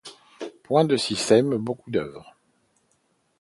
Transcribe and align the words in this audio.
Point 0.63 0.85
de 0.85 0.97
systèmes, 0.97 1.57
beaucoup 1.57 1.91
d’œuvres. 1.91 2.33